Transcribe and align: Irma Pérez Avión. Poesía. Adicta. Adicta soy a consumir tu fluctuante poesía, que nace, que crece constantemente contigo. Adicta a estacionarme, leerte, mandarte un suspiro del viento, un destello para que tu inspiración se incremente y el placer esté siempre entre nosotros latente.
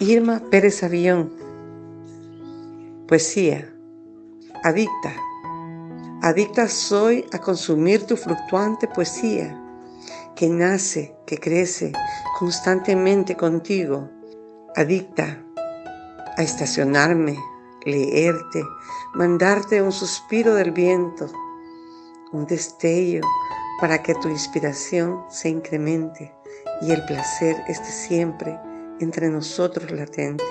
Irma 0.00 0.40
Pérez 0.48 0.84
Avión. 0.84 1.32
Poesía. 3.08 3.74
Adicta. 4.62 5.12
Adicta 6.22 6.68
soy 6.68 7.26
a 7.32 7.40
consumir 7.40 8.06
tu 8.06 8.16
fluctuante 8.16 8.86
poesía, 8.86 9.60
que 10.36 10.48
nace, 10.48 11.16
que 11.26 11.38
crece 11.38 11.90
constantemente 12.38 13.36
contigo. 13.36 14.08
Adicta 14.76 15.42
a 16.36 16.42
estacionarme, 16.44 17.36
leerte, 17.84 18.62
mandarte 19.14 19.82
un 19.82 19.90
suspiro 19.90 20.54
del 20.54 20.70
viento, 20.70 21.26
un 22.30 22.46
destello 22.46 23.22
para 23.80 24.00
que 24.00 24.14
tu 24.14 24.28
inspiración 24.28 25.24
se 25.28 25.48
incremente 25.48 26.32
y 26.82 26.92
el 26.92 27.04
placer 27.04 27.56
esté 27.66 27.90
siempre 27.90 28.60
entre 29.00 29.28
nosotros 29.28 29.90
latente. 29.90 30.44